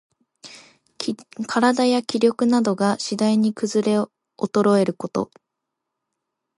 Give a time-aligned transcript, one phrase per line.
[0.99, 1.15] 身
[1.45, 4.07] 体や気力などが、しだいにくずれお
[4.51, 5.29] とろえること。